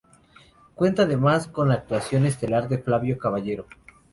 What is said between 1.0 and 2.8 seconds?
además con la actuación estelar de